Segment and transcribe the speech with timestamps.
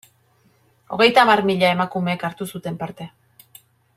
[0.95, 3.11] Hogeita hamar mila emakumek hartu zuten parte.